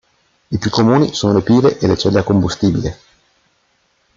[0.49, 2.99] I più comuni sono le pile e le celle a combustibile.